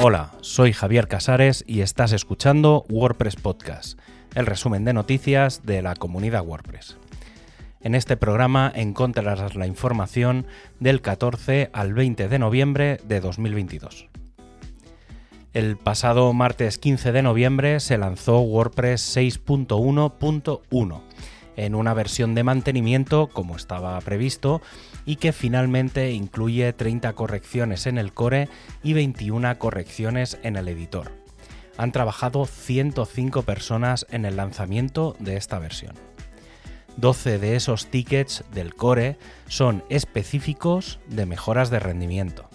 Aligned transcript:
Hola, 0.00 0.30
soy 0.42 0.72
Javier 0.72 1.08
Casares 1.08 1.64
y 1.66 1.80
estás 1.80 2.12
escuchando 2.12 2.84
WordPress 2.88 3.34
Podcast, 3.34 3.98
el 4.36 4.46
resumen 4.46 4.84
de 4.84 4.92
noticias 4.92 5.66
de 5.66 5.82
la 5.82 5.96
comunidad 5.96 6.46
WordPress. 6.46 6.96
En 7.80 7.96
este 7.96 8.16
programa 8.16 8.70
encontrarás 8.72 9.56
la 9.56 9.66
información 9.66 10.46
del 10.78 11.00
14 11.00 11.70
al 11.72 11.94
20 11.94 12.28
de 12.28 12.38
noviembre 12.38 13.00
de 13.08 13.18
2022. 13.18 14.06
El 15.52 15.76
pasado 15.76 16.32
martes 16.32 16.78
15 16.78 17.10
de 17.10 17.22
noviembre 17.22 17.80
se 17.80 17.98
lanzó 17.98 18.38
WordPress 18.38 19.16
6.1.1 19.16 21.00
en 21.58 21.74
una 21.74 21.92
versión 21.92 22.36
de 22.36 22.44
mantenimiento 22.44 23.26
como 23.26 23.56
estaba 23.56 24.00
previsto 24.00 24.62
y 25.04 25.16
que 25.16 25.32
finalmente 25.32 26.12
incluye 26.12 26.72
30 26.72 27.12
correcciones 27.14 27.86
en 27.86 27.98
el 27.98 28.12
core 28.12 28.48
y 28.84 28.92
21 28.92 29.58
correcciones 29.58 30.38
en 30.44 30.56
el 30.56 30.68
editor. 30.68 31.10
Han 31.76 31.90
trabajado 31.90 32.46
105 32.46 33.42
personas 33.42 34.06
en 34.10 34.24
el 34.24 34.36
lanzamiento 34.36 35.16
de 35.18 35.36
esta 35.36 35.58
versión. 35.58 35.94
12 36.96 37.38
de 37.38 37.56
esos 37.56 37.86
tickets 37.86 38.44
del 38.52 38.74
core 38.74 39.18
son 39.48 39.82
específicos 39.88 41.00
de 41.08 41.26
mejoras 41.26 41.70
de 41.70 41.80
rendimiento. 41.80 42.48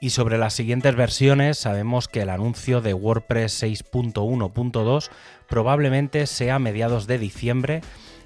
Y 0.00 0.10
sobre 0.10 0.38
las 0.38 0.54
siguientes 0.54 0.94
versiones 0.94 1.58
sabemos 1.58 2.06
que 2.06 2.22
el 2.22 2.30
anuncio 2.30 2.80
de 2.80 2.94
WordPress 2.94 3.62
6.1.2 3.62 5.10
probablemente 5.48 6.26
sea 6.26 6.56
a 6.56 6.60
mediados 6.60 7.06
de 7.08 7.18
diciembre 7.18 7.80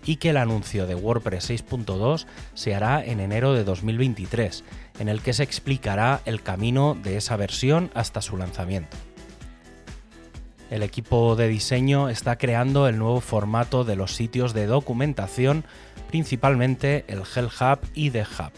y 0.05 0.17
que 0.17 0.31
el 0.31 0.37
anuncio 0.37 0.87
de 0.87 0.95
WordPress 0.95 1.51
6.2 1.51 2.27
se 2.55 2.75
hará 2.75 3.03
en 3.03 3.21
enero 3.21 3.55
de 3.55 3.65
2023, 3.65 4.65
en 4.99 5.09
el 5.09 5.23
que 5.23 5.33
se 5.33 5.45
explicará 5.45 6.21
el 6.27 6.43
camino 6.43 6.97
de 7.01 7.17
esa 7.17 7.37
versión 7.37 7.91
hasta 7.95 8.21
su 8.21 8.37
lanzamiento. 8.37 8.97
El 10.71 10.83
equipo 10.83 11.37
de 11.37 11.49
diseño 11.49 12.09
está 12.09 12.37
creando 12.37 12.89
el 12.89 12.99
nuevo 12.99 13.21
formato 13.21 13.85
de 13.85 13.97
los 13.97 14.15
sitios 14.15 14.55
de 14.55 14.67
documentación, 14.67 15.65
principalmente 16.09 17.05
el 17.09 17.23
Hell 17.35 17.47
Hub 17.47 17.81
y 17.95 18.11
The 18.11 18.23
Hub. 18.23 18.53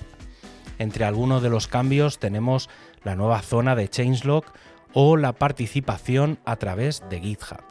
Entre 0.78 1.05
algunos 1.05 1.43
de 1.43 1.51
los 1.51 1.67
cambios 1.67 2.19
tenemos 2.19 2.69
la 3.05 3.14
nueva 3.14 3.42
zona 3.42 3.77
de 3.77 3.88
changelog 3.88 4.44
o 4.92 5.16
la 5.16 5.33
participación 5.34 6.38
a 6.44 6.56
través 6.56 7.02
de 7.10 7.20
GitHub. 7.20 7.64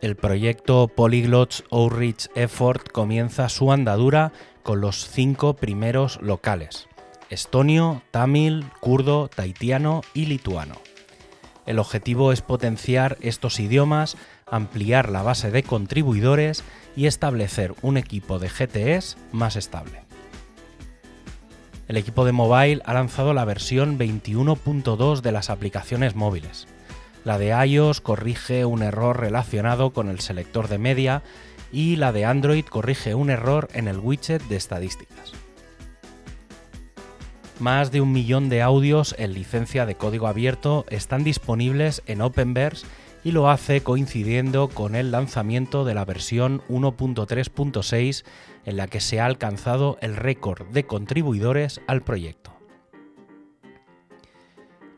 El 0.00 0.16
proyecto 0.16 0.88
Polyglots 0.88 1.64
Outreach 1.70 2.28
Effort 2.34 2.90
comienza 2.90 3.48
su 3.48 3.72
andadura 3.72 4.32
con 4.62 4.80
los 4.80 5.08
cinco 5.08 5.54
primeros 5.54 6.20
locales, 6.20 6.88
estonio, 7.30 8.02
tamil, 8.10 8.66
kurdo, 8.80 9.28
taitiano 9.28 10.02
y 10.12 10.26
lituano. 10.26 10.74
El 11.64 11.78
objetivo 11.78 12.32
es 12.32 12.42
potenciar 12.42 13.16
estos 13.22 13.58
idiomas, 13.58 14.18
ampliar 14.46 15.08
la 15.08 15.22
base 15.22 15.50
de 15.50 15.62
contribuidores 15.62 16.62
y 16.94 17.06
establecer 17.06 17.74
un 17.80 17.96
equipo 17.96 18.38
de 18.38 18.50
GTS 18.50 19.16
más 19.32 19.56
estable 19.56 20.04
el 21.88 21.96
equipo 21.96 22.24
de 22.24 22.32
mobile 22.32 22.82
ha 22.84 22.94
lanzado 22.94 23.34
la 23.34 23.44
versión 23.44 23.98
21.2 23.98 25.20
de 25.20 25.32
las 25.32 25.50
aplicaciones 25.50 26.14
móviles. 26.14 26.66
La 27.24 27.38
de 27.38 27.48
iOS 27.66 28.00
corrige 28.00 28.64
un 28.64 28.82
error 28.82 29.20
relacionado 29.20 29.92
con 29.92 30.08
el 30.08 30.20
selector 30.20 30.68
de 30.68 30.78
media 30.78 31.22
y 31.72 31.96
la 31.96 32.12
de 32.12 32.24
Android 32.24 32.64
corrige 32.64 33.14
un 33.14 33.30
error 33.30 33.68
en 33.74 33.88
el 33.88 33.98
widget 33.98 34.42
de 34.44 34.56
estadísticas. 34.56 35.32
Más 37.60 37.92
de 37.92 38.00
un 38.00 38.12
millón 38.12 38.48
de 38.48 38.62
audios 38.62 39.14
en 39.18 39.32
licencia 39.32 39.86
de 39.86 39.94
código 39.94 40.26
abierto 40.26 40.84
están 40.90 41.24
disponibles 41.24 42.02
en 42.06 42.20
Openverse 42.20 42.86
y 43.24 43.32
lo 43.32 43.48
hace 43.48 43.82
coincidiendo 43.82 44.68
con 44.68 44.94
el 44.94 45.10
lanzamiento 45.10 45.84
de 45.84 45.94
la 45.94 46.04
versión 46.04 46.62
1.3.6 46.68 48.24
en 48.66 48.76
la 48.76 48.86
que 48.86 49.00
se 49.00 49.18
ha 49.18 49.26
alcanzado 49.26 49.96
el 50.02 50.14
récord 50.14 50.66
de 50.68 50.84
contribuidores 50.84 51.80
al 51.86 52.02
proyecto. 52.02 52.52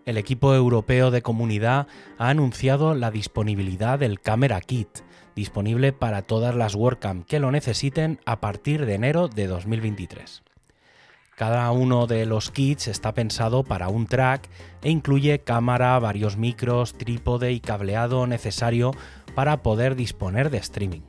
El 0.04 0.18
equipo 0.18 0.54
europeo 0.54 1.10
de 1.10 1.22
comunidad 1.22 1.86
ha 2.18 2.28
anunciado 2.28 2.94
la 2.94 3.10
disponibilidad 3.10 3.98
del 3.98 4.20
Camera 4.20 4.60
Kit, 4.60 4.88
disponible 5.34 5.92
para 5.92 6.22
todas 6.22 6.54
las 6.54 6.74
WordCamp 6.74 7.26
que 7.26 7.40
lo 7.40 7.50
necesiten 7.50 8.20
a 8.24 8.40
partir 8.40 8.86
de 8.86 8.94
enero 8.94 9.28
de 9.28 9.46
2023. 9.46 10.42
Cada 11.36 11.70
uno 11.70 12.06
de 12.06 12.24
los 12.24 12.50
kits 12.50 12.88
está 12.88 13.12
pensado 13.12 13.62
para 13.62 13.88
un 13.88 14.06
track 14.06 14.48
e 14.82 14.88
incluye 14.88 15.40
cámara, 15.40 15.98
varios 15.98 16.38
micros, 16.38 16.94
trípode 16.94 17.52
y 17.52 17.60
cableado 17.60 18.26
necesario 18.26 18.92
para 19.34 19.62
poder 19.62 19.96
disponer 19.96 20.48
de 20.48 20.56
streaming. 20.56 21.02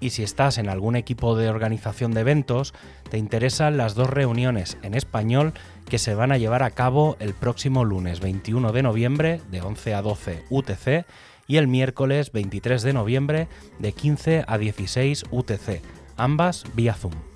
Y 0.00 0.10
si 0.10 0.22
estás 0.22 0.56
en 0.56 0.70
algún 0.70 0.96
equipo 0.96 1.36
de 1.36 1.50
organización 1.50 2.12
de 2.12 2.22
eventos, 2.22 2.72
te 3.10 3.18
interesan 3.18 3.76
las 3.76 3.94
dos 3.94 4.08
reuniones 4.08 4.78
en 4.82 4.94
español 4.94 5.52
que 5.90 5.98
se 5.98 6.14
van 6.14 6.32
a 6.32 6.38
llevar 6.38 6.62
a 6.62 6.70
cabo 6.70 7.18
el 7.20 7.34
próximo 7.34 7.84
lunes 7.84 8.20
21 8.20 8.72
de 8.72 8.82
noviembre 8.82 9.40
de 9.50 9.60
11 9.60 9.94
a 9.94 10.00
12 10.00 10.44
UTC 10.48 11.04
y 11.46 11.58
el 11.58 11.68
miércoles 11.68 12.32
23 12.32 12.80
de 12.80 12.92
noviembre 12.94 13.48
de 13.78 13.92
15 13.92 14.44
a 14.48 14.56
16 14.56 15.24
UTC, 15.30 15.82
ambas 16.16 16.64
vía 16.74 16.94
Zoom. 16.94 17.27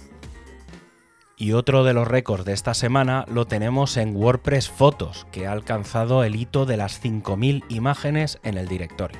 Y 1.36 1.52
otro 1.52 1.82
de 1.82 1.94
los 1.94 2.06
récords 2.06 2.44
de 2.44 2.52
esta 2.52 2.74
semana 2.74 3.24
lo 3.28 3.46
tenemos 3.46 3.96
en 3.96 4.14
WordPress 4.14 4.68
Fotos, 4.68 5.26
que 5.32 5.46
ha 5.46 5.52
alcanzado 5.52 6.24
el 6.24 6.36
hito 6.36 6.66
de 6.66 6.76
las 6.76 7.02
5.000 7.02 7.64
imágenes 7.68 8.38
en 8.42 8.58
el 8.58 8.68
directorio. 8.68 9.18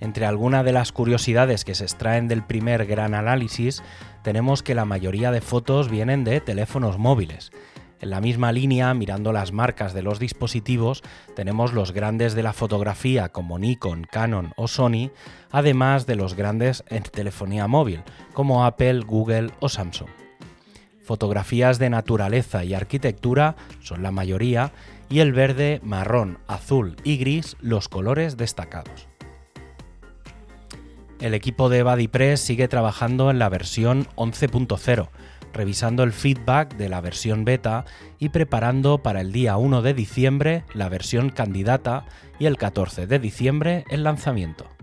Entre 0.00 0.26
algunas 0.26 0.64
de 0.64 0.72
las 0.72 0.92
curiosidades 0.92 1.64
que 1.64 1.74
se 1.74 1.84
extraen 1.84 2.28
del 2.28 2.42
primer 2.42 2.84
gran 2.86 3.14
análisis, 3.14 3.82
tenemos 4.22 4.62
que 4.62 4.74
la 4.74 4.84
mayoría 4.84 5.30
de 5.30 5.40
fotos 5.40 5.88
vienen 5.88 6.24
de 6.24 6.40
teléfonos 6.40 6.98
móviles. 6.98 7.52
En 8.00 8.10
la 8.10 8.20
misma 8.20 8.52
línea, 8.52 8.92
mirando 8.92 9.32
las 9.32 9.52
marcas 9.52 9.94
de 9.94 10.02
los 10.02 10.18
dispositivos, 10.18 11.02
tenemos 11.36 11.72
los 11.72 11.92
grandes 11.92 12.34
de 12.34 12.42
la 12.42 12.52
fotografía 12.52 13.30
como 13.30 13.58
Nikon, 13.58 14.04
Canon 14.04 14.52
o 14.56 14.68
Sony, 14.68 15.10
además 15.50 16.06
de 16.06 16.16
los 16.16 16.34
grandes 16.34 16.84
en 16.88 17.02
telefonía 17.04 17.66
móvil 17.66 18.02
como 18.34 18.64
Apple, 18.66 19.00
Google 19.00 19.52
o 19.60 19.68
Samsung. 19.68 20.23
Fotografías 21.04 21.78
de 21.78 21.90
naturaleza 21.90 22.64
y 22.64 22.72
arquitectura 22.72 23.56
son 23.80 24.02
la 24.02 24.10
mayoría 24.10 24.72
y 25.10 25.20
el 25.20 25.32
verde, 25.32 25.80
marrón, 25.82 26.38
azul 26.48 26.96
y 27.04 27.18
gris 27.18 27.56
los 27.60 27.88
colores 27.88 28.38
destacados. 28.38 29.06
El 31.20 31.34
equipo 31.34 31.68
de 31.68 31.82
BuddyPress 31.82 32.40
sigue 32.40 32.68
trabajando 32.68 33.30
en 33.30 33.38
la 33.38 33.50
versión 33.50 34.06
11.0, 34.16 35.08
revisando 35.52 36.02
el 36.02 36.12
feedback 36.12 36.74
de 36.76 36.88
la 36.88 37.00
versión 37.00 37.44
beta 37.44 37.84
y 38.18 38.30
preparando 38.30 38.98
para 38.98 39.20
el 39.20 39.30
día 39.30 39.56
1 39.58 39.82
de 39.82 39.94
diciembre 39.94 40.64
la 40.74 40.88
versión 40.88 41.28
candidata 41.28 42.06
y 42.38 42.46
el 42.46 42.56
14 42.56 43.06
de 43.06 43.18
diciembre 43.18 43.84
el 43.90 44.04
lanzamiento. 44.04 44.73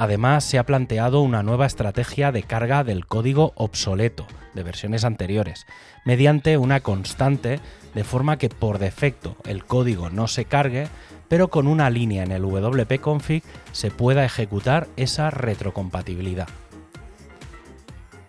Además, 0.00 0.44
se 0.44 0.60
ha 0.60 0.64
planteado 0.64 1.22
una 1.22 1.42
nueva 1.42 1.66
estrategia 1.66 2.30
de 2.30 2.44
carga 2.44 2.84
del 2.84 3.04
código 3.04 3.52
obsoleto, 3.56 4.28
de 4.54 4.62
versiones 4.62 5.02
anteriores, 5.02 5.66
mediante 6.04 6.56
una 6.56 6.78
constante 6.78 7.58
de 7.96 8.04
forma 8.04 8.38
que 8.38 8.48
por 8.48 8.78
defecto 8.78 9.34
el 9.44 9.64
código 9.64 10.08
no 10.08 10.28
se 10.28 10.44
cargue, 10.44 10.86
pero 11.26 11.48
con 11.48 11.66
una 11.66 11.90
línea 11.90 12.22
en 12.22 12.30
el 12.30 12.44
wp-config 12.44 13.42
se 13.72 13.90
pueda 13.90 14.24
ejecutar 14.24 14.86
esa 14.96 15.30
retrocompatibilidad. 15.30 16.46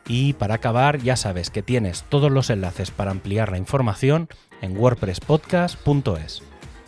Y 0.08 0.34
para 0.34 0.56
acabar, 0.56 0.98
ya 0.98 1.16
sabes 1.16 1.52
que 1.52 1.62
tienes 1.62 2.02
todos 2.10 2.32
los 2.32 2.50
enlaces 2.50 2.90
para 2.90 3.12
ampliar 3.12 3.52
la 3.52 3.60
información 3.60 4.28
en 4.64 4.76
wordpresspodcast.es. 4.76 6.42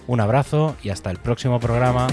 Un 0.07 0.21
abrazo 0.21 0.75
y 0.81 0.89
hasta 0.89 1.11
el 1.11 1.17
próximo 1.17 1.59
programa. 1.59 2.07